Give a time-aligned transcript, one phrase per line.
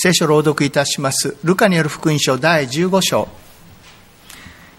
[0.00, 1.36] 聖書朗読いたします。
[1.42, 3.26] ルカによる福音書第15章。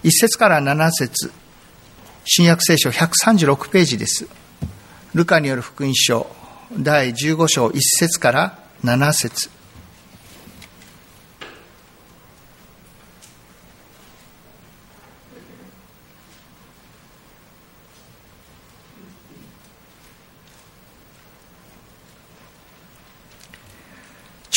[0.02, 1.30] 1節から7節
[2.24, 4.26] 新約聖書136ページです。
[5.12, 6.26] ルカによる福音書
[6.72, 9.50] 第15章1節から7節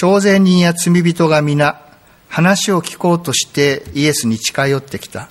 [0.03, 1.81] 徴税人や罪人が皆
[2.27, 5.29] 話を聞こうとしてイエスに近寄ってきた。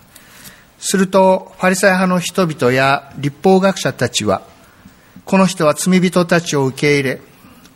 [0.79, 4.41] すると、ファリサイ派の人々や立法学者たちは、
[5.27, 7.21] この人は罪人たちを受け入れ、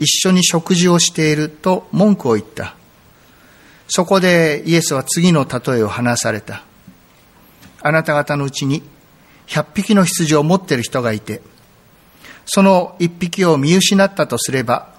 [0.01, 2.75] 一緒に食事をしていると文句を言った。
[3.89, 6.63] そこでイエスは次の例えを話された。
[7.83, 8.83] あなた方のうちに
[9.49, 11.43] 100匹の羊を持っている人がいて、
[12.47, 14.95] その1匹を見失ったとすれば、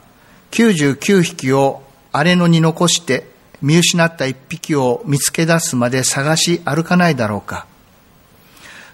[0.52, 1.87] 99匹を
[2.18, 3.28] 荒れ野に残して
[3.62, 7.68] 見失った一匹を見つけ出すまで探し歩かないだろうか。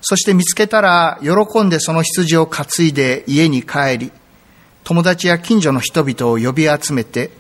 [0.02, 4.12] そして見つけたら喜んでその羊を担いで家に帰り、
[4.84, 7.32] 友達や近所の人々を呼び集めて、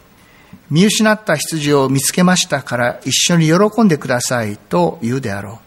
[0.69, 5.57] 見失った羊を見つけましたから一緒に喜んでくださいと言うであろう。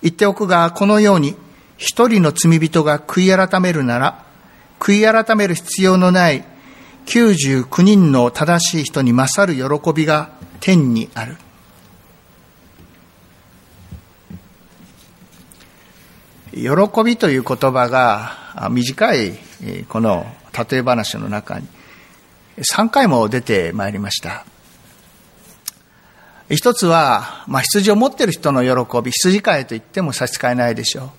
[0.00, 1.36] 言っておくが、このように
[1.76, 4.24] 一人の罪人が悔い改めるなら、
[4.80, 6.44] 悔い改める必要のない
[7.06, 11.36] 99人の正しい人に勝る喜びが天にある。
[16.52, 19.32] 喜びという言葉が短い
[19.88, 20.26] この
[20.70, 21.66] 例え話の中に
[22.58, 24.44] 3回も出てまいりました。
[26.50, 31.10] 一つは、まあ、羊を持っている人の喜び、羊飼いと言っても差し支えないでしょ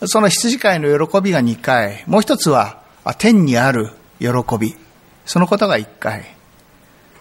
[0.00, 0.08] う。
[0.08, 2.04] その羊飼いの喜びが2回。
[2.06, 2.82] もう一つは、
[3.16, 4.76] 天にある喜び。
[5.28, 6.24] そのことが一回。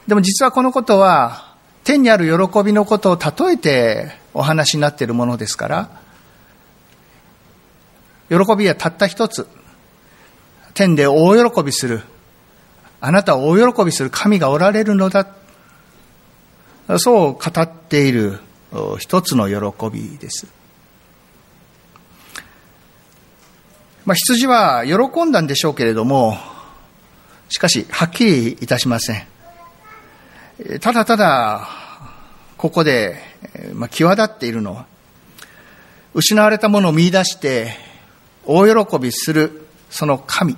[0.08, 5.90] でも実はこのことは、天にある喜びのことを例えてお話になっているものですから、
[8.30, 9.46] 喜びはたった一つ。
[10.74, 12.02] 天で大喜びする。
[13.02, 15.28] あなたは大喜びする神がおられるのだ。
[17.00, 18.40] そう語っている
[19.00, 20.48] 一つの喜びです。
[24.06, 26.38] まあ、羊は喜んだんでしょうけれども、
[27.50, 29.28] しかし、はっきりいたしません。
[30.80, 31.68] ただただ、
[32.58, 33.22] ここで、
[33.74, 34.86] まあ、際立っているのは、
[36.14, 37.74] 失われたものを見出して、
[38.46, 40.58] 大喜びする、その神。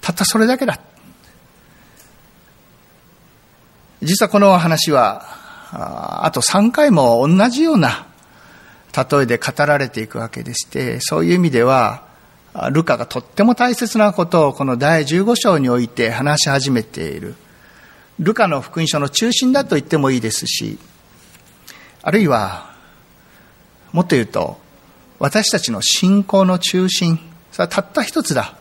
[0.00, 0.80] たったそれだけだ。
[4.02, 5.40] 実はこの話は、
[5.72, 8.06] あと3回も同じような
[8.92, 12.04] 例えで語られていくわけでして、そういう意味では、
[12.70, 17.34] ルカがとっても大切なことをこの第15章において話し始めている。
[18.18, 20.78] ルカの福音書の中心だと言ってもいいですし、
[22.02, 22.74] あるいは、
[23.92, 24.60] もっと言うと、
[25.18, 27.18] 私たちの信仰の中心、
[27.52, 28.56] それはたった一つだ。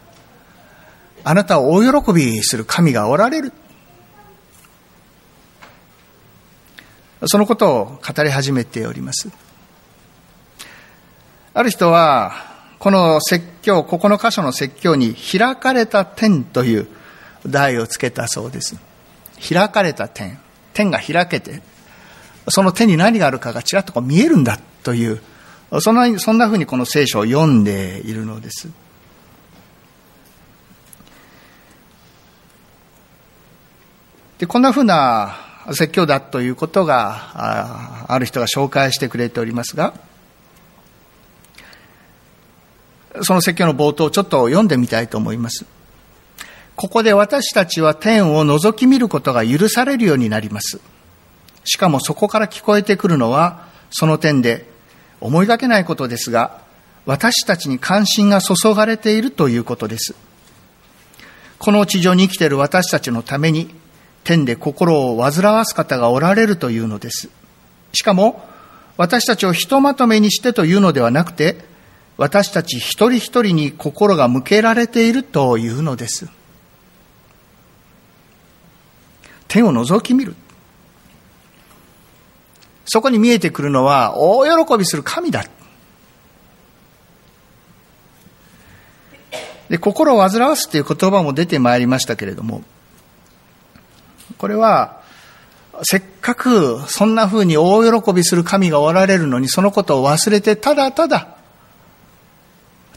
[1.24, 3.54] あなたを大喜びする神がおられる。
[7.26, 9.30] そのことを語り始めております。
[11.54, 12.51] ある人は、
[12.82, 16.88] この説教、ここの箇所の説教に開かれた天という
[17.46, 18.76] 題をつけたそうです。
[19.48, 20.40] 開かれた天。
[20.74, 21.62] 天が開けて、
[22.50, 25.22] その手に何があるかがちらっとこう見えるんだという、
[25.80, 28.68] そんな、そんな風にこの聖書を読んでいるのです。
[34.40, 35.36] で、こんな風な
[35.68, 39.94] 説教だということが、ある人が紹介してくれておりますが、
[43.22, 45.66] その説教の冒頭をちょっと読んでみたいと思います。
[46.76, 50.80] ここで私たちは天を覗き見ることが許されるようになります。
[51.64, 54.66] しかもそこから聞こえてくるのは、その点で
[55.20, 56.62] 思いがけないことですが、
[57.06, 60.16] 私たちに関心が注がれているということです。
[61.60, 63.74] この地上に生きている私たちのために、
[64.24, 67.30] 天で心を煩わす方がおられるというのです。
[67.94, 68.44] しかも、
[68.98, 71.71] 私たちをひとまとめにしてというのではなくて、
[72.22, 76.30] 私たち一人一人に心が向けられているというのです。
[79.48, 80.36] 天を覗き見る。
[82.86, 85.44] そこに見えてくるのは大喜びする神だ。
[89.70, 92.62] で、心を煩わすという言葉も出てまいりましたけれども、
[94.38, 95.02] これは、
[95.82, 101.41] せっかくそんな風に大喜びする神がおられるのに、そのことを忘れて、ただただ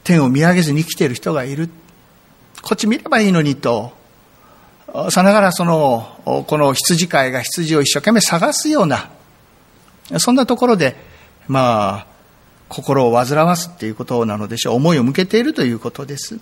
[0.04, 1.68] 天を見上げずに生きている人がいる。
[2.62, 3.92] こっち見ればいいのにと、
[5.10, 9.10] さながらその、この羊飼いが羊を一生懸命探すような、
[10.18, 10.96] そんなところで、
[11.48, 12.14] まあ、
[12.68, 14.76] 心を煩わすっていうことなのでしょう。
[14.76, 16.38] 思いを向けているということです。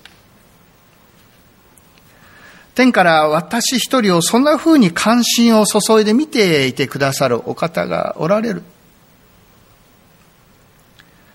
[2.74, 8.62] 天から私一人をそんな風に関心を注いで見ていてくださるお方がおられる。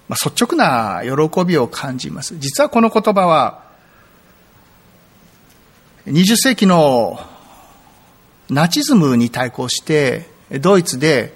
[0.08, 2.38] まあ、率直な喜びを感じます。
[2.38, 3.64] 実はこの言葉は、
[6.06, 7.20] 20世紀の
[8.50, 10.30] ナチズムに対抗して、
[10.62, 11.34] ドイツで、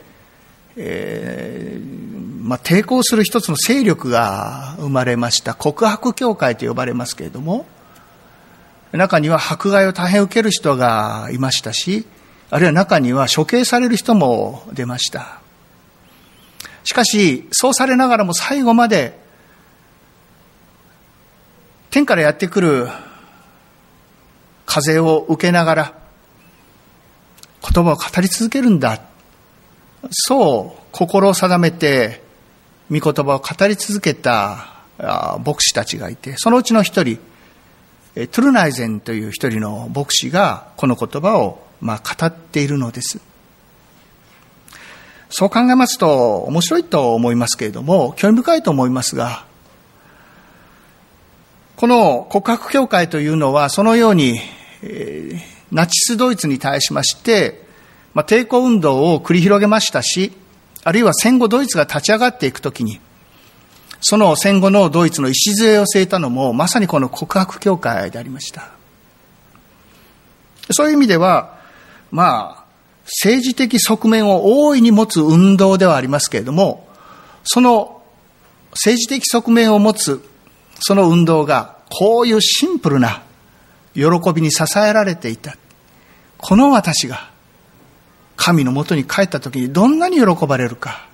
[0.78, 5.54] えー、まあ、抵抗する一つの勢力が生まれました。
[5.54, 7.66] 告白教会と呼ばれますけれども、
[8.94, 12.06] 中には迫害を大変受ける人がいましたし、
[12.50, 15.42] あるいは中には処刑される人も出ました。
[16.84, 19.20] しかし、そうされながらも最後まで、
[21.90, 22.88] 天からやってくる
[24.66, 25.94] 風を受けながら、
[27.62, 29.02] 言葉を語り続けるんだ。
[30.10, 32.24] そう心を定めて、
[32.90, 34.82] 御言葉を語り続けた
[35.44, 37.18] 牧師たちがいて、そのうちの一人、
[38.16, 43.20] トゥルナイゼンという一人の牧師がこの言葉をまあ語っているのです。
[45.32, 49.46] そう考えますと面白いと思いますけれども、興味深いと思いますが、
[51.78, 54.40] この告白教会というのはそのように、
[54.84, 55.40] えー、
[55.72, 57.64] ナチスドイツに対しまして、
[58.14, 60.34] まあ、抵抗運動を繰り広げましたし、
[60.84, 63.00] あるいは戦後ドイツが立ち上がっていくときに、
[64.02, 68.72] その戦後のドイツの礎を据えたのも、まさにこの告白教会でありました。
[70.72, 71.58] そういう意味では、
[72.12, 72.61] まあ、
[73.20, 76.88] 政治的側面を大いに持つ運動ではありますけれども、
[77.44, 78.02] その
[78.72, 80.24] 政治的側面を持つ
[80.82, 83.22] その運動が、こういうシンプルな
[83.94, 84.04] 喜
[84.34, 85.56] びに支えられていた。
[86.38, 87.30] この私が、
[88.36, 91.08] 神のもとに帰った時にどんなに喜ばれるか。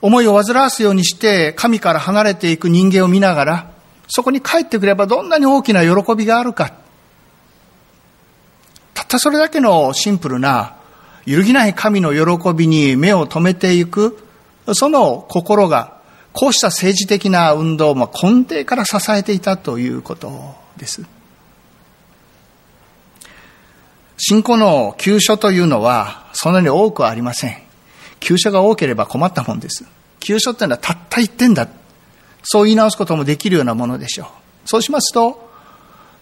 [0.00, 3.70] 思いを煩わすようにして神から離れていく人間を見ながら、
[4.08, 6.74] そこに帰ってくればどんなに大きな喜びがあるか。
[9.08, 10.76] たったそれだけのシンプルな、
[11.24, 14.18] 揺るぎない神の喜びに目を留めていく、
[14.74, 15.96] その心が、
[16.34, 21.02] こうした政治的な運動を根底から支えていたということです。
[24.18, 27.56] 信仰の急所というのは、そんなに多くはありません。
[28.20, 29.86] 急所が多ければ困ったもんです。
[30.20, 31.66] 急所ってのはたった一点だ。
[32.42, 34.26] そう言い直すこともできるようなものでしょう。
[34.66, 35.48] そうしますと、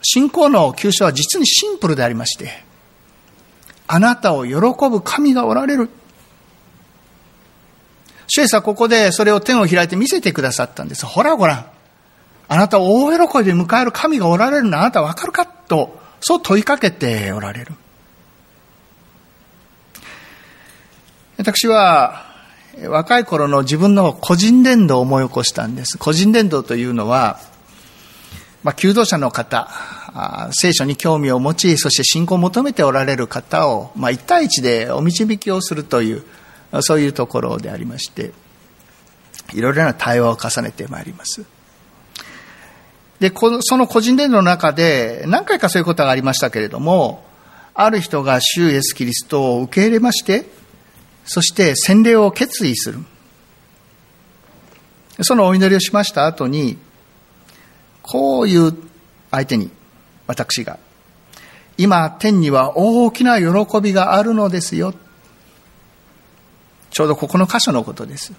[0.02, 2.65] 信仰の急所は実にシンプルでありまして、
[3.88, 4.54] あなたを喜
[4.90, 5.90] ぶ神がおられる。
[8.28, 11.06] 主イエスはここでそれを天を開いて見せてくださったんです。
[11.06, 11.66] ほらごらん。
[12.48, 17.72] あなたを大喜びで迎える神がおられるのあなたわかるかと、そう問いかけておられる。
[21.38, 22.24] 私は、
[22.88, 25.98] 若い頃の自分の個人伝道を思い起こしたんです。
[25.98, 27.40] 個人伝道というのは、
[28.66, 29.68] まあ、求道者の方、
[30.50, 36.24] 聖書に興味を持ち、そして信仰を求めておられる方を、まあ、一対一でお導きをするという、
[36.80, 38.32] そういうところでありまして、
[39.54, 41.44] いろいろな対話を重ねてまいります。
[43.20, 47.24] で、その個人伝道の中で、何回かそういうことがありましたけれども、
[47.72, 50.44] ある人が主イエス・キリストを受け入れまして、
[51.24, 52.98] そして洗礼を決意する。
[55.22, 56.84] そのお祈りをしました後に、
[58.06, 58.74] こういう
[59.30, 59.70] 相手に、
[60.26, 60.78] 私が、
[61.76, 64.94] 今、天には大きな喜びがあるのですよ。
[66.90, 68.32] ちょうどここの箇所のことです。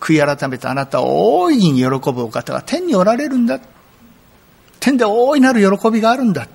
[0.00, 3.60] 悔い改めたあなたを大いに喜ぶお方が天におられるんだ。
[4.80, 6.48] 天で大いなる喜びがあるんだ。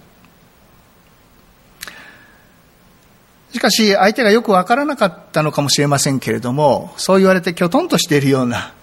[3.54, 8.74] しかし、相手がよくわからなかったのかもしれませんけれども、そう言われてきょとんとしているような、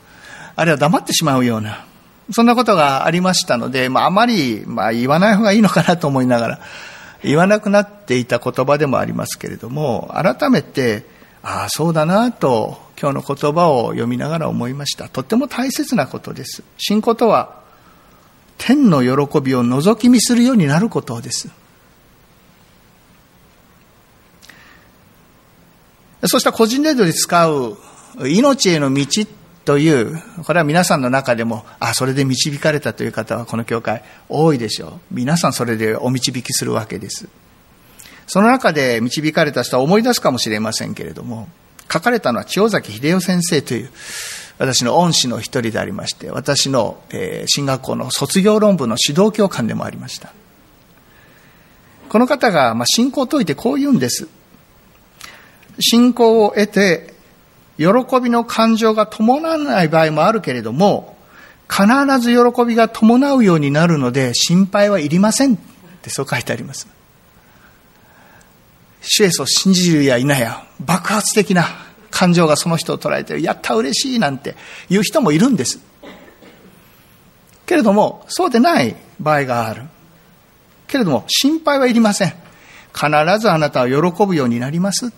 [0.56, 1.84] あるいは黙ってしまうような、
[2.30, 6.60] そんなことがありましたので、まあ、あまり、まあ、言わない方がいいのかなと思いながら、
[7.22, 11.04] 言わなくなっていた言葉でもありますけれども、改めて、
[11.42, 15.08] ああ、そうだなと、今日の言葉を読みながら思いました。
[15.08, 16.62] とっても大切なことです。
[16.78, 17.62] 信仰とは、
[18.56, 21.50] 天の喜びを覗き見するようになることです。
[26.26, 27.76] そうした個人レードで使う
[28.26, 29.04] 命への道
[29.64, 35.14] という、これは皆さんの中でも、あ、それで導かれたという方はこの教会多いでしょう。
[35.14, 37.28] 皆さんそれでお導きするわけです。
[38.26, 41.48] その中で導かれた人は思い出すかもしれませんけれども、
[41.92, 43.90] 書かれたのは千代崎秀夫先生という、
[44.58, 50.32] 私の恩師の一人でありまして、私の、え、進学校の卒業論文の指導教官でもありました。
[52.08, 54.28] この方が、ま、信仰を解いてこう言うんです。
[55.80, 57.13] 信仰を得て、
[57.76, 57.86] 喜
[58.22, 61.16] びの感情が伴わない場合もあるけれども、
[61.68, 61.86] 必
[62.20, 65.58] ず喜びが伴うようになるので、心配はいりませんっ
[66.02, 66.86] てそう書いてあります。
[69.00, 71.66] 主イエスを信じるや否や、爆発的な
[72.10, 74.56] 感情がその人を捉えて、やった嬉しいなんて
[74.88, 75.80] 言う人もいるんです。
[77.66, 79.82] けれども、そうでない場合がある。
[80.86, 82.34] けれども、心配はいりません。
[82.94, 83.08] 必
[83.40, 85.12] ずあなたは喜ぶようになります。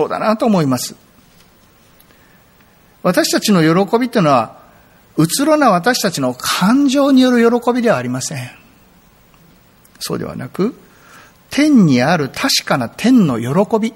[0.00, 0.96] そうだなと思います。
[3.02, 4.58] 私たちの喜びというのは、
[5.16, 8.50] うつろな私たちの感情による喜びではありません。
[9.98, 10.74] そうではなく、
[11.50, 13.92] 天にある確かな天の喜び。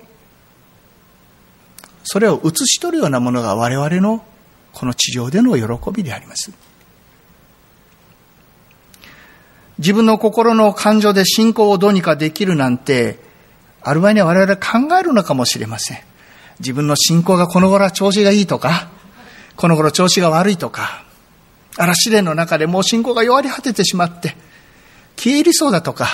[2.03, 4.23] それを映し取るようなものが我々の
[4.73, 6.53] この地上での喜びであります。
[9.79, 13.24] 自分の心の感情で信仰をどうにかできるなんて、
[13.85, 15.99] ある場合には我々考えるのかもしれません。
[16.61, 18.89] 自分の信仰がこの頃は調子がいいとか、
[19.57, 21.05] この頃調子が悪いとか、
[21.77, 24.37] 嵐試練の中でもう信仰が弱り果ててしまって、
[25.17, 26.09] 消え入りそうだとか、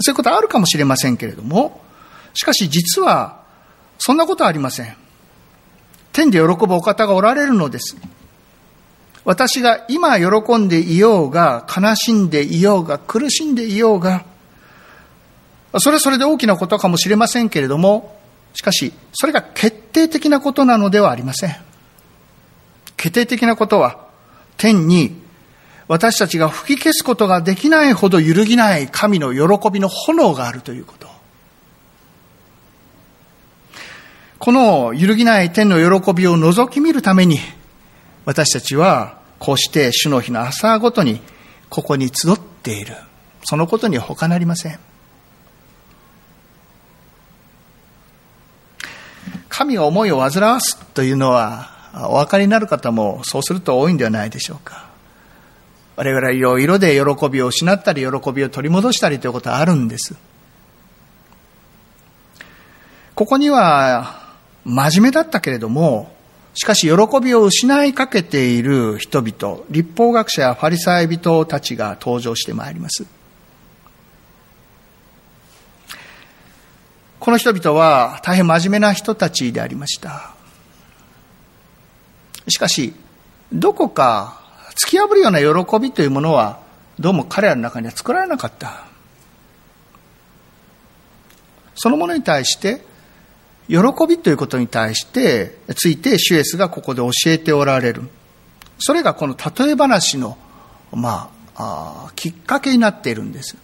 [0.00, 1.82] そういうことあるかもしれませんけれども、
[2.34, 3.42] しかし実は、
[3.98, 4.96] そんなことはありません。
[6.12, 7.96] 天で喜ぶお方がおられるのです。
[9.24, 14.24] 私が今喜んでいようが、悲しんでいようが、苦しんでいようが、
[15.78, 18.18] それはそれで大きなことかもしれませんけれども、
[18.54, 21.56] しかし、それが決定的なことなのではありません。
[22.96, 24.06] 決定的なことは、
[24.56, 25.22] 天に
[25.88, 31.08] 私たちが吹き消すことができないほど揺るぎない神の喜びの炎があるということ。
[34.38, 37.38] この揺るぎない天の喜びを覗き見るために、
[38.24, 41.20] 私たちはこうして主の日の朝ごとに
[41.68, 42.94] ここに集っている。
[43.44, 44.78] そのことに他なりません。
[49.52, 51.68] 神が思いを煩わすというのは、
[52.08, 54.86] お分かりになる方もそうすると多いんではないでしょうか。
[55.94, 60.14] 我々はいろいろで喜びを失ったり、喜びを取り戻したりということはあるんです。
[63.14, 64.22] ここには、
[64.64, 66.16] 真面目だったけれども、
[66.54, 73.04] しかし喜びを失いかけている人々、立法学者やファリサイ人たちが登場してまいります。
[77.22, 80.34] この人々は大変真面目な人たちでありました。
[82.48, 82.94] しかし、
[83.52, 84.40] どこか
[84.74, 86.58] 突き破るような喜びというものは、
[86.98, 88.86] どうも彼らの中には作られなかった。
[91.76, 92.84] そのものに対して、
[93.68, 93.76] 喜
[94.08, 98.02] びということに対して、ついてシュエスがここで教えておられる。
[98.80, 100.36] それがこの例え話の、
[100.90, 103.56] まあ、あきっかけになっているんです。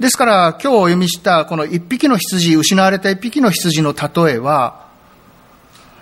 [0.00, 4.86] ですから、今日お読みしたこの一匹の羊、失われた一匹の羊の例えは、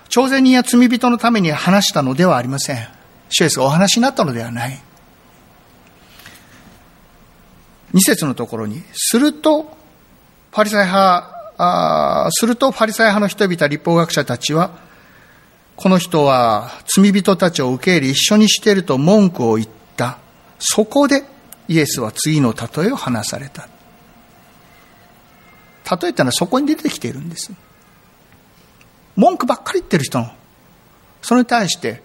[0.09, 2.87] 朝鮮人や罪人のために話したのではありません。
[3.29, 4.79] シエスがお話になったのではない。
[7.93, 9.75] 二節のところに、すると、
[10.51, 14.71] パリサイ派するとファリサイ派の人々、立法学者たちは、
[15.75, 20.17] この人は罪人たちを受け入れ一緒にしていると文句を言った。
[20.59, 21.23] そこで
[21.67, 23.67] イエスは次の例えを話された。
[25.89, 27.51] 例えってのはそこに出てきているんです。
[29.15, 30.31] 文句ばっかり言ってる人の。
[31.21, 32.01] それに対して、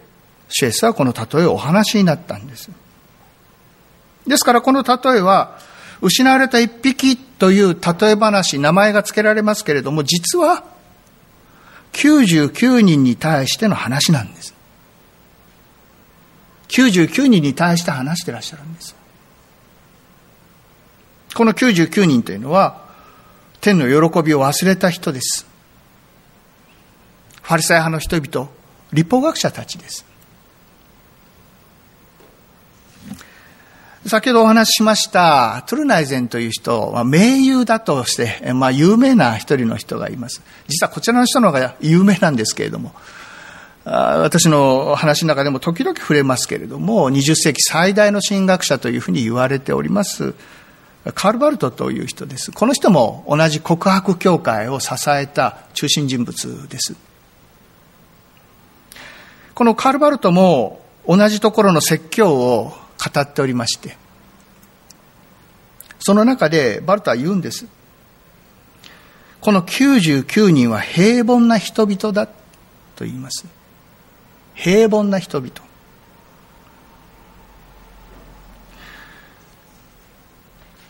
[0.49, 2.69] シェイスはこの例えをお話になったんです。
[4.27, 5.57] ですからこの例えは、
[6.01, 10.63] 失われた一匹という例え話、名前が付けられますけれども、実は
[11.93, 14.53] 99人に対しての話なんです。
[16.69, 18.95] 99人に対して話してらっしゃるんです。
[21.35, 22.82] この99人というのは、
[23.63, 25.45] 天の喜びを忘れた人です。
[27.41, 28.49] ファリサイ派の人々、
[28.91, 30.05] 立法学者たちです。
[34.05, 40.41] 先ほどお話ししました、トゥルナイゼンという人、まあ、名優だとして、まあ、有名な一人の人がいます。
[40.67, 42.93] 実はこちらの人の方が有名なんですけれども、
[43.85, 50.33] 私の話の中でも時々触れますけれども、20世紀最大の神学者というふうに言われております、
[51.11, 52.51] カール・バルトという人です。
[52.53, 56.95] この人も同じ告白教会を支えた中心人物です。
[59.53, 63.97] このカール・バルトも同じところの説教を語っておりまして、
[65.99, 67.65] その中でバルトは言うんです。
[69.41, 73.45] この99人は平凡な人々だと言います。
[74.53, 75.51] 平凡な人々。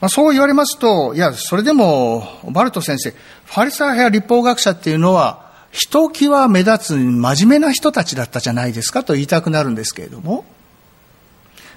[0.04, 10.44] まあ、そう言われますと、いや、それでも、バルト先生、ファリサー派や立法学者っていうのは、ひときわ目立つ真面目な人たちだったじゃないですかと言いたくなるんですけれども、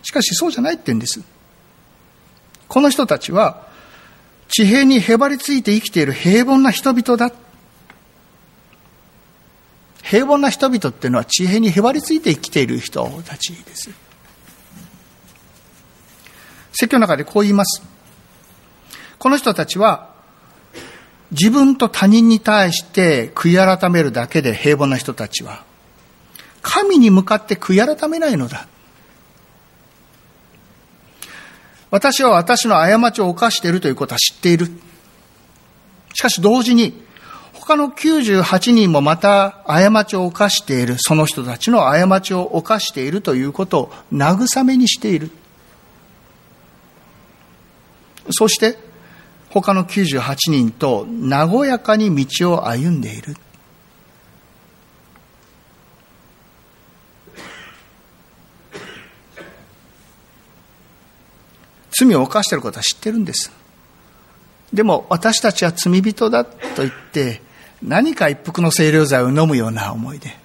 [0.02, 1.20] しかしそうじゃないって言うんです。
[2.66, 3.68] この人たちは、
[4.48, 7.30] 地平にへばりついて生きている平凡な人々だ。
[10.02, 13.88] 平凡な人々っていうのは地平にへばりついて生きている人たちです。
[16.72, 17.94] 説教の中でこう言います。
[19.26, 20.10] この人たちは
[21.32, 25.64] 自分と他人に対して悔い改めるだけで平凡な人たちは
[26.62, 28.68] 神に向かって悔い改めないのだ。
[31.90, 34.68] 私は私の過ちを犯しているということは知っている。
[36.14, 37.02] しかし同時に
[37.52, 45.32] 他の98人もまた過ちを犯している、その人たちの過ちを犯しているということを慰めにしている。
[48.30, 48.85] そして
[49.62, 53.34] 他の98人と和やかに道を歩んでいる。
[61.90, 63.50] 罪を犯していることは知ってるんです。
[64.74, 67.40] でも私たちは罪人だと言って
[67.82, 70.36] 何か一服の清涼剤を飲むような思いで。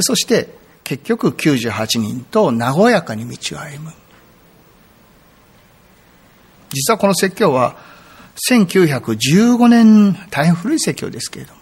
[0.00, 3.92] そして結局98人と和やかに道を歩む。
[6.72, 7.76] 実はこの説教は
[8.48, 11.54] 1915年、大変古い説教ですけれど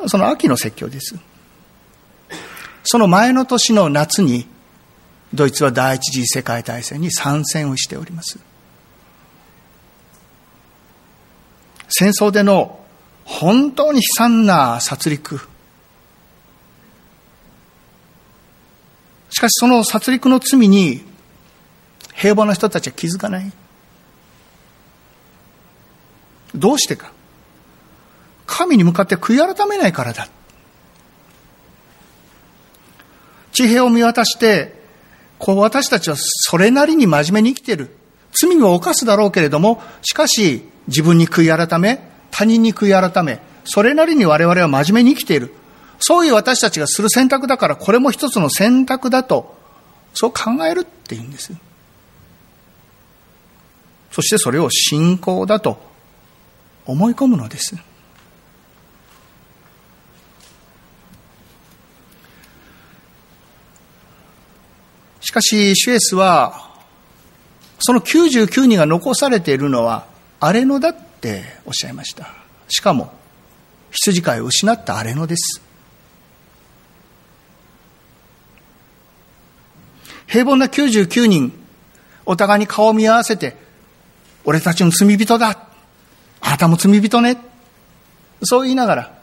[0.00, 1.16] も、その秋の説教です。
[2.84, 4.46] その前の年の夏に、
[5.32, 8.38] ドイツは第一次世界大戦に参戦をしております。
[11.88, 12.80] 戦争での
[13.24, 15.40] 本当に悲惨な殺戮。
[19.30, 21.07] しかしその殺戮の罪に
[22.18, 23.52] 平凡な人たちは気づかない。
[26.52, 27.12] どうしてか。
[28.44, 30.28] 神に向かって悔い改めないからだ。
[33.52, 34.74] 地平を見渡して、
[35.38, 37.94] こう私たちはそれなりに真面目に生きている。
[38.32, 42.00] 罪を犯すだろうけれども、しかし自分に悔い改め、
[42.32, 45.54] 他人に悔い改め、それなりに我々は真面目に生きている。
[46.00, 49.56] そういう私たちがする選択だから、これも一つの選択だと、
[50.14, 51.52] そう考えるっていうんです。
[54.10, 55.80] そしてそれを信仰だと
[56.86, 57.76] 思い込むのです。
[65.20, 66.70] しかし、シュエスは、
[67.80, 70.06] その99人が残されているのは、
[70.40, 72.34] 荒れ野だっておっしゃいました。
[72.68, 73.12] しかも、
[73.90, 75.60] 羊飼いを失った荒れ野です。
[80.26, 81.52] 平凡な99人、
[82.24, 83.67] お互いに顔を見合わせて、
[84.44, 85.68] 俺たちの罪人だ。
[86.40, 87.38] あなたも罪人ね。
[88.42, 89.18] そう言いながら、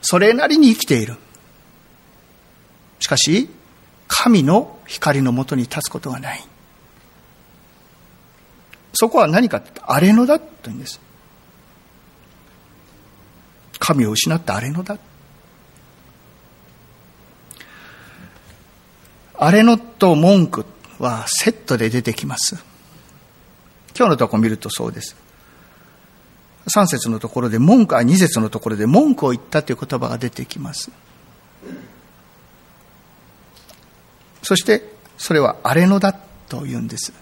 [0.00, 1.16] それなりに生きている。
[3.00, 3.48] しかし、
[4.08, 6.44] 神の光のもとに立つことがない。
[8.94, 11.00] そこは何かって荒れ野だと言うんです。
[13.78, 14.98] 神を失った荒れ野だ。
[19.38, 20.64] 荒れ野と文句
[20.98, 22.56] はセットで出てきます。
[23.96, 25.16] 今日のとこ見るとそうです。
[26.74, 30.90] 3節のところで文句、あ、2節のところで文句を言ったという言葉が出てきます。
[34.42, 34.82] そして、
[35.16, 37.12] それは荒れ野だと言うんです。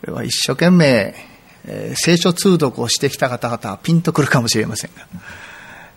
[0.00, 1.14] これは一生懸命、
[1.66, 5.06] えー、聖書通読をしてきた方々はピンとくるかもしれませんが、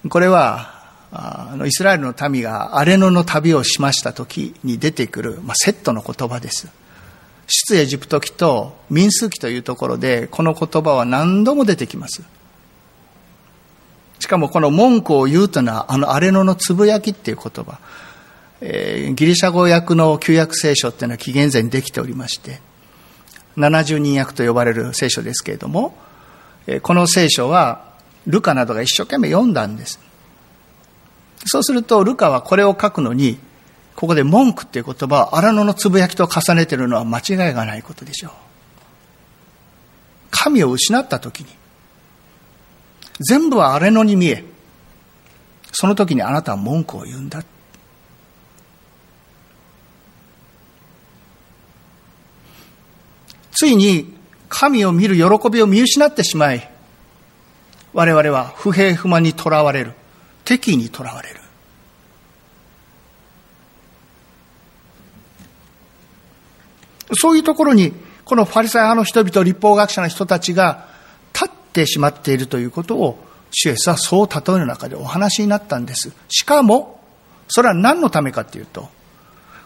[0.10, 0.76] これは、
[1.12, 6.68] あのイスラエルの民が荒れ野の旅をしました時に出てくる、まあ、セットの言葉です。
[7.48, 12.24] 出エジプト記と民数記というところでこの言葉は何度も出てきます。
[14.20, 17.80] しかもこの文句を言うというのはあの荒れ野のつぶやきっていう言葉、
[18.62, 22.60] えー、ギリシャ語訳の旧約聖書っていうのは紀元前にできておりまして
[23.58, 25.96] 70人訳と呼ばれる聖書ですけれども、
[26.66, 27.94] え、この聖書は
[28.26, 30.00] ルカなどが一生懸命読んだんです。
[31.46, 33.40] そうするとルカはこれを書くのに
[33.98, 38.32] ここで文句っていう言葉は荒野のつぶやきと重ねているのは間違いがないことでしょう。
[40.30, 41.48] 神を失った時に、
[43.20, 44.46] 全部は荒野に見え、
[45.72, 47.44] その時にあなたは文句を言うんだ。
[53.52, 54.16] ついに
[54.48, 56.70] 神を見る喜びを見失ってしまい、
[57.94, 59.94] 我々は不平不満にとらわれる。
[60.46, 61.47] 敵意にとらわれる。
[67.14, 67.94] そういうところに、
[68.26, 70.88] このファリサイ派の人々、立法学者の人たちが
[71.34, 76.12] 立ってしまっているということを、シュエスはそう例えの中でお話になったんです。
[76.28, 77.00] しかも、
[77.48, 78.90] それは何のためかっていうと、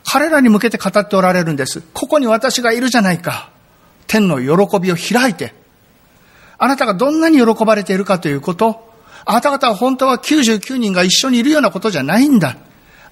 [0.03, 1.81] 彼らに向けて語っておられるんです。
[1.93, 3.49] ここに私がいるじゃないか。
[4.07, 5.53] 天の喜びを開いて、
[6.57, 8.91] あなたがどんなに喜ばれているかということ、
[9.25, 12.57] あなた方は本当は99人が一緒にいるようなことじゃないんだ。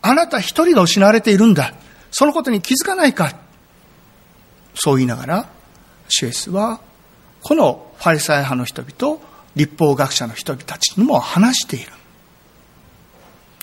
[0.02, 1.74] あなた一人が失われているんだ。
[2.12, 3.34] そのことに気づかないか。
[4.82, 5.50] そう言いながら、
[6.08, 6.80] シュエスは、
[7.44, 9.20] このファリサイ派の人々、
[9.56, 11.92] 立法学者の人々たちにも話している。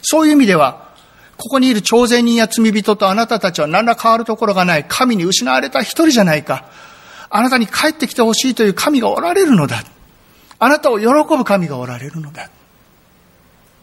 [0.02, 0.94] そういう意味では、
[1.38, 4.85] ここにいる朝鮮人や罪人とあなたたちは何ら変わるところがない。
[4.87, 6.66] 神に失われた一人じゃないか。
[7.31, 9.83] あなたに帰ってきてほしいという神がおられるのだ。
[10.59, 12.50] あなたを喜ぶ神がおられるのだ。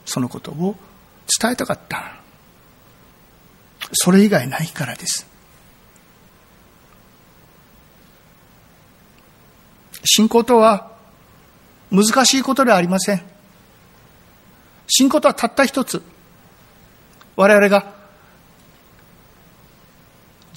[0.06, 0.76] そのことを
[1.42, 2.16] 伝えたかった。
[3.92, 5.33] それ以外ないからです。
[10.06, 10.92] 信仰とは
[11.92, 13.22] 難しいことではありません。
[14.88, 16.02] 信仰とはたった一つ。
[17.36, 17.94] 我々が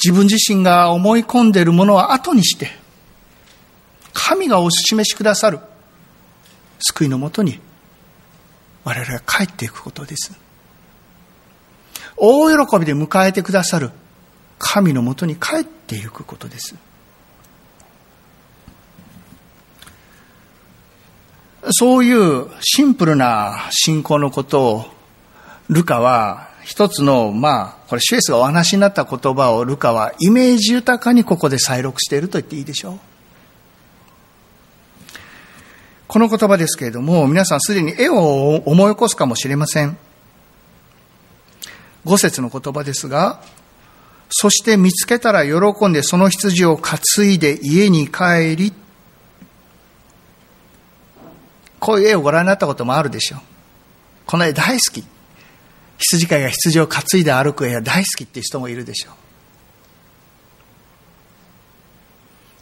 [0.03, 2.71] 自分自身が思い込んでいるものは後にして、
[4.13, 5.61] 神がお示しくださる
[6.79, 7.61] 救いのもとに
[8.85, 10.33] 我々が帰っていくことです。
[12.17, 13.91] 大喜びで迎えてくださる
[14.59, 16.75] 神のもとに帰っていくことです。
[21.71, 24.85] そういうシンプルな信仰のことを
[25.69, 32.99] ルカは一つの、まあ、これシュエスがお話になった言葉をルカはイメージ豊かにここで再録していると言っていいでしょう。
[36.09, 39.97] この言葉ですけれども、皆さんすでに絵を思い起こすかもしれません。
[42.05, 43.43] 五節の言葉ですが、
[44.29, 46.99] そして見つけたら喜んでその羊を担
[47.33, 48.73] いで家に帰り、
[51.87, 53.41] こういう絵をご覧になったこともあるでしょう。
[54.27, 55.05] この絵大好き。
[55.99, 59.13] 羊飼いが羊を担いで歩く絵は大好きっていう人もいるでしょ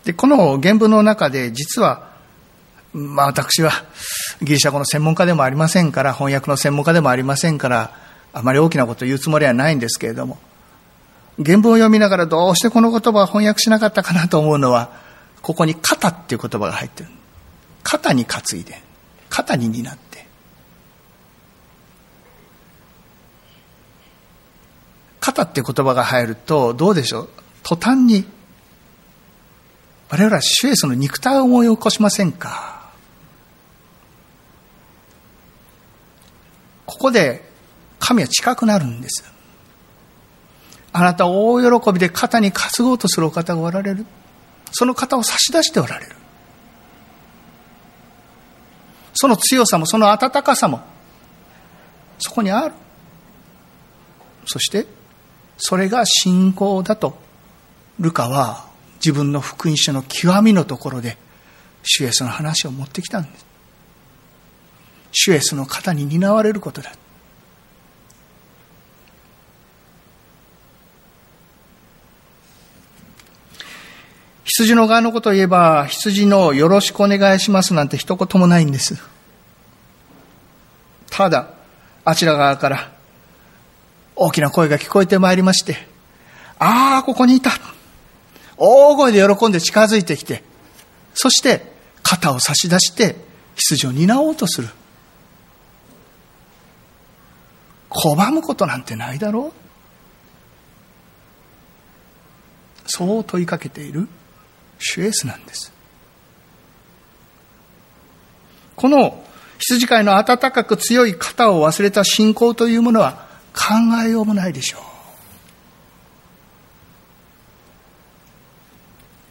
[0.03, 0.07] う。
[0.09, 2.11] で、この原文の中で実は、
[2.93, 3.73] まあ私は
[4.43, 7.97] ギリシャ語の専門家でもありませんから、翻訳の専門家でもありませんから、
[8.35, 10.39] あまり大きなことを言うつもりはないんですけれども、
[11.43, 14.91] 原文を読みながらどうしてこの言葉を翻訳しなかったかなと思うのは、
[15.41, 17.09] ここに肩っていう言葉が入ってる。
[17.83, 18.85] 肩に担いで、
[19.37, 20.25] 肩に担って。
[25.19, 27.29] 肩って言葉が入ると、どうでしょう？
[27.65, 28.25] 途端に、
[30.09, 32.93] 我々は主イエスの肉体を思い起こしませんか？
[36.87, 37.51] ここで
[37.99, 39.25] 神は近くなるんです。
[40.93, 44.07] あなた大喜びで肩に担ごうとするお方がおられる。
[44.71, 46.15] その肩を差し出しておられる。
[49.25, 50.83] その強さもその温かさも
[52.19, 52.75] そこにある。
[54.45, 54.87] そして
[55.57, 57.17] それが信仰だと、
[57.99, 61.17] ルカは自分の福音書の極みのところで、
[61.85, 63.47] 主イエスの話を持ってきたんです。
[65.13, 66.93] 主イエスの肩に担われることだ。
[74.45, 79.14] 羊の側のことを言えば、羊のよろしくお願いしますなんて一言もないんです。
[81.17, 81.49] ただ、
[82.05, 82.93] あちら側から、
[84.17, 85.77] 大きな声が聞こえてまいりまして、
[86.59, 87.53] ああ、ここにいた。
[88.57, 90.43] 大声で喜んで近づいてきて、
[91.15, 91.73] そして
[92.03, 93.15] 肩を差し出して
[93.55, 94.69] 羊を担おうとする。
[97.91, 99.61] 拒むことなんてないだろう
[102.87, 104.09] そう問いかけている
[104.81, 105.73] 主イエスなんです。
[108.75, 109.25] この
[109.67, 113.75] 羊飼いの温かく強い肩を忘れた信仰というものは考
[114.05, 114.81] えようもないでしょう。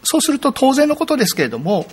[0.05, 1.85] そうすると当然のことですけれども、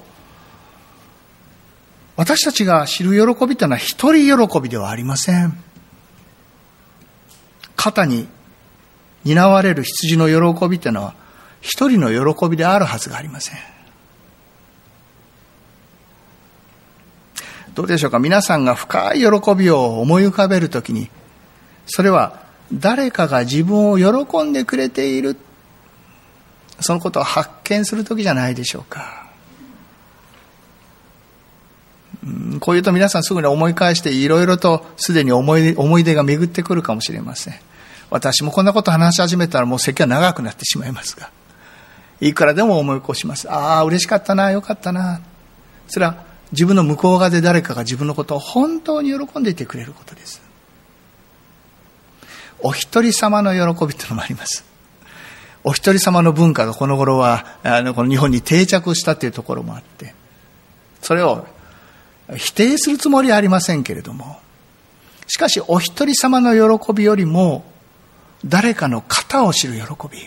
[2.16, 5.57] 私たちが知る喜びというのは一人喜びではありません。
[7.76, 8.29] 肩に
[9.24, 11.14] 担われる羊の喜びというのは
[11.61, 13.79] 一人の喜びであるはずがありません。
[17.80, 18.18] どうでしょうか？
[18.18, 21.08] 皆さんが深い喜びを思い浮かべるときに
[21.86, 25.38] それは誰かが自分を喜んでくれている。
[26.80, 29.30] そのことを発見する時じゃないでしょうか。
[32.60, 37.54] こういうと皆さんすぐに思い返していろいろとすでに思い思い出が巡ってくるかもしれません。
[38.10, 41.30] 私もこんなこと話し始めたらもう席は長くなってしまいますが。
[42.20, 43.50] いくらでも思い起こします。
[43.50, 45.22] ああ、嬉しかったな、よかったな。
[45.88, 50.42] それは自分の向こう側で誰かが自分のことを本当に喜んでいてくれることです。
[52.62, 54.64] お一人様の喜びというのもあります。
[55.62, 60.14] お一人様の文化がこの頃は、あの、この日本に定着したというところもあって、
[61.02, 61.46] それを
[62.36, 64.40] 否定するつもりはありませんけれども、
[65.26, 67.64] しかしお一人様の喜びよりも、
[68.44, 70.18] 誰かの型を知る喜び、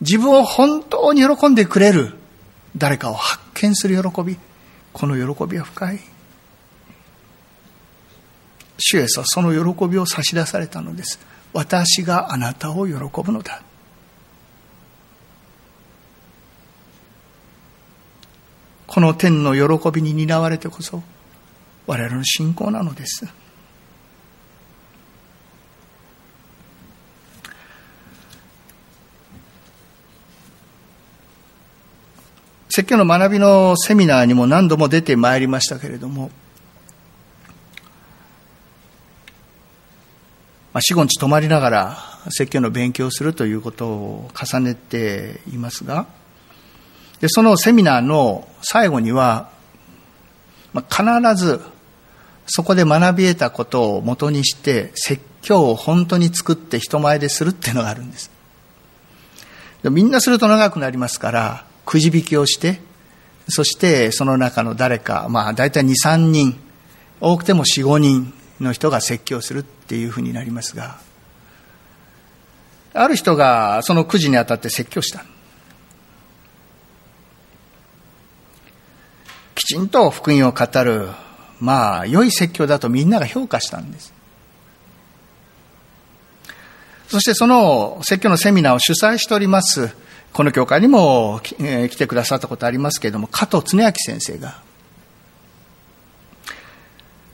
[0.00, 2.14] 自分を本当に喜んでくれる
[2.76, 4.38] 誰かを発見する喜び、
[4.94, 6.00] この喜びは深い。
[8.78, 11.18] 主イエスはその喜びを差し出されたのです。
[11.52, 13.60] 私があなたを喜ぶのだ。
[18.86, 21.02] この天の喜びに担われてこそ
[21.88, 23.26] 我々の信仰なのです。
[32.76, 36.32] 説教の学びのセミナーにも何度も出てまいりましたけれども、
[40.72, 41.98] まあ、死後に泊まりながら
[42.30, 46.08] 説教の勉強をするということを重ねていますが、
[47.20, 49.50] で、そのセミナーの最後には、
[50.72, 51.60] まあ、必ず
[52.48, 58.32] そこで学び得たことを元にして説教を本当に作って人前でするっていうのがあるんです。
[59.84, 62.80] でみんなすると長くなりますから、くじ引きをして、
[63.48, 66.58] そしてその中の誰か、まあ大体2、3人、
[67.20, 70.98] 多くても4、5人の人が説教するっていうふうになりますが、
[72.94, 75.24] ある人がそのくじにあたって説教した。
[79.54, 81.08] きちんと福音を語る、
[81.60, 84.12] まあ、良い説教だとみんなが評価したんです。
[87.08, 89.90] そしてその説教のセミナーを主催しております、
[90.34, 94.62] この教会にも来てくださったことありますけれども、加藤恒明先生が、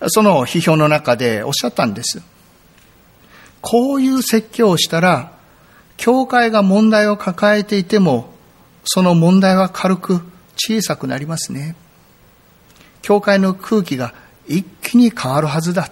[0.08, 2.22] その批評の中でおっしゃったんです。
[3.62, 5.32] こういう説教をしたら、
[5.96, 8.34] 教会が問題を抱えていても、
[8.84, 10.20] その問題は軽く
[10.56, 11.76] 小さくなりますね。
[13.00, 14.12] 教会の空気が
[14.46, 15.90] 一気に変わるはずだ。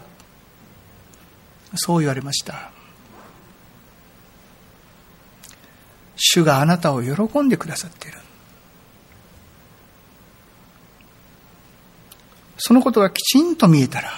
[1.75, 2.68] そう言われました。
[6.19, 8.19] 主があなたを喜んでくださっている。
[12.59, 14.11] そのことがきちんと見えたら、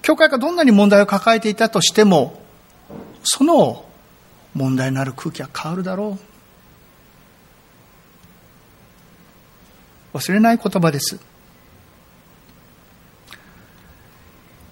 [0.00, 2.42] 教会がどんなに問題を抱えていたとしても、
[3.22, 3.84] その
[4.54, 6.18] 問題のある空気は変わるだろ
[10.14, 10.16] う。
[10.16, 11.20] 忘れない言葉です。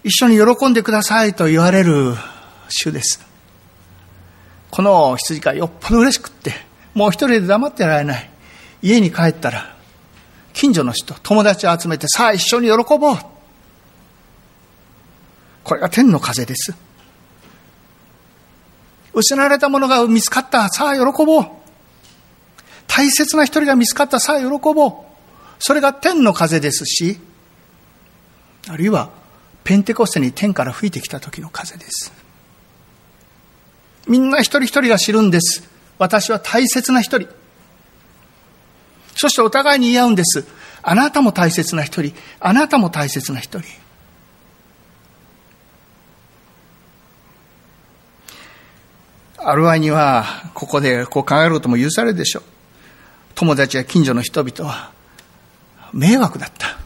[0.03, 2.14] 一緒に喜んでくださいと言われる
[2.70, 3.30] 主です。
[4.71, 6.53] この羊がよっぽど嬉しくって、
[6.95, 8.31] もう一人で黙ってられない。
[8.83, 9.77] 家に帰ったら、
[10.53, 13.17] 近所の人、友達を集めて、さあ一緒に喜ぼう。
[15.65, 16.75] これが天の風です。
[19.13, 21.47] 失われたものが見つかった、さあ喜ぼう。
[22.87, 24.93] 大切な一人が見つかった、さあ喜ぼう。
[25.59, 27.19] それが天の風ですし、
[28.69, 29.11] あるいは
[29.65, 32.13] ペンテコステに天から吹いてきた時の風です。
[34.11, 35.62] みんな一人一人が知るんです。
[35.96, 37.29] 私は大切な一人。
[39.14, 40.44] そしてお互いに言い合うんです。
[40.83, 42.12] あなたも大切な一人。
[42.40, 43.68] あなたも大切な一人。
[49.38, 52.42] ある合には、ここでこう考えることも許されるでしょう。
[53.37, 54.90] 友達や近所の人々は、
[55.92, 56.77] 迷惑だった。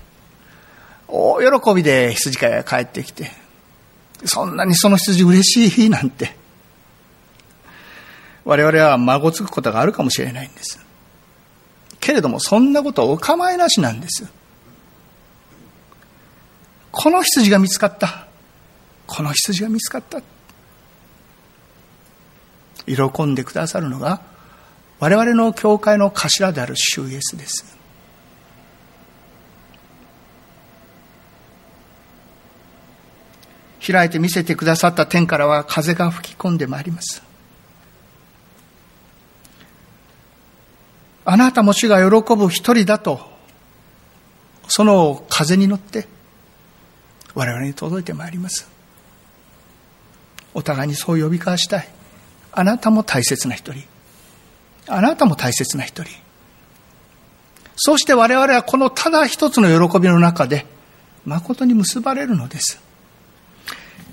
[1.08, 3.30] 大喜びで羊飼いが帰ってきて、
[4.26, 5.88] そんなにその羊嬉しい？
[5.88, 6.43] なんて。
[8.44, 10.78] 我々は孫つくことがあるかもしれないんです。
[12.00, 14.26] けれども、そんなことお構いなしなんです。
[16.92, 18.26] この羊が見つかった。
[19.06, 20.20] この羊が見つかった。
[22.86, 24.20] 喜んでくださるのが、
[25.00, 27.74] 我々の教会の頭である主イエスです。
[33.86, 37.23] 開いて見せてくださった天からは風が吹き込んでまいります。
[41.24, 43.20] あなたも主が喜ぶ一人だと、
[44.68, 46.06] その風に乗って
[47.34, 48.68] 我々に届いてまいります。
[50.54, 51.88] お互いにそう呼び交わしたい。
[52.52, 53.84] あなたも大切な一人。
[54.86, 56.12] あなたも大切な一人。
[57.76, 60.66] そして我々はこのただ一つの喜びの中で
[61.24, 62.80] 誠に結ばれるのです。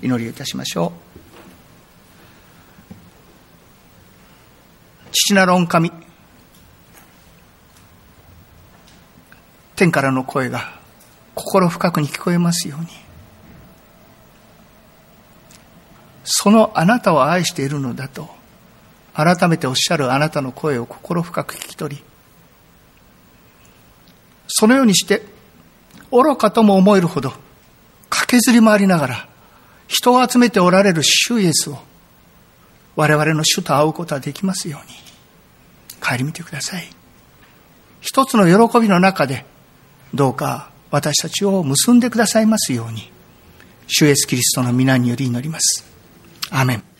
[0.02, 1.12] 祈りいたしましょう。
[5.12, 5.92] 父なる御神、
[9.82, 10.78] 天からの声が
[11.34, 12.86] 心深くに聞こえますように、
[16.22, 18.28] そのあなたを愛しているのだと、
[19.12, 22.04] 改めておっしゃるあなたの声を心深く聞き取り、
[24.46, 25.24] そのようにして、
[26.12, 27.32] 愚かとも思えるほど、
[28.08, 29.28] 駆けずり回りながら、
[29.88, 31.78] 人を集めておられる主イエスを、
[32.94, 34.94] 我々の主と会うことはできますように、
[36.00, 36.88] 帰り見てください。
[38.00, 39.44] 一つの喜びの中で、
[40.14, 43.10] どうか私たちを結んでくださいますように、
[43.86, 45.84] 主イエスキリストの皆により祈ります。
[46.50, 46.91] アメン。